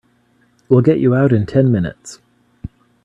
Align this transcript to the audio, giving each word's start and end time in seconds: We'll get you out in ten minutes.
We'll 0.67 0.81
get 0.81 0.97
you 0.97 1.13
out 1.13 1.31
in 1.31 1.45
ten 1.45 1.71
minutes. 1.71 2.17